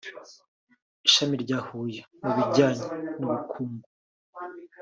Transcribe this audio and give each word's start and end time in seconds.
Ishami 1.07 1.35
rya 1.43 1.59
Huye 1.67 1.99
mu 2.23 2.31
bijyanye 2.37 2.85
n’ubukungu 3.19 3.87